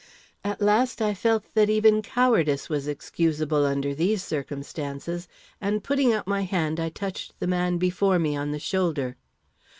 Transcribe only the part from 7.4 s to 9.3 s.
man before me on the shoulder.